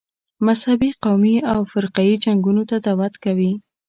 [0.47, 3.51] مذهبي، قومي او فرقه یي جنګونو ته دعوت کوي.